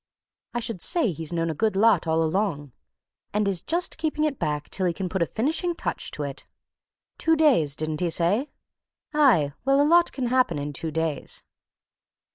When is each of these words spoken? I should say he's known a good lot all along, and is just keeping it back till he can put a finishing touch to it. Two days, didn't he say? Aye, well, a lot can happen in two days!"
I 0.55 0.59
should 0.61 0.81
say 0.81 1.11
he's 1.11 1.31
known 1.31 1.51
a 1.51 1.53
good 1.53 1.75
lot 1.75 2.07
all 2.07 2.23
along, 2.23 2.71
and 3.35 3.47
is 3.47 3.61
just 3.61 3.99
keeping 3.99 4.23
it 4.23 4.39
back 4.39 4.67
till 4.71 4.87
he 4.87 4.93
can 4.93 5.07
put 5.09 5.21
a 5.21 5.27
finishing 5.27 5.75
touch 5.75 6.09
to 6.17 6.23
it. 6.23 6.47
Two 7.19 7.35
days, 7.35 7.75
didn't 7.75 7.99
he 7.99 8.09
say? 8.09 8.49
Aye, 9.13 9.53
well, 9.63 9.79
a 9.79 9.85
lot 9.87 10.11
can 10.11 10.25
happen 10.29 10.57
in 10.57 10.73
two 10.73 10.89
days!" 10.89 11.43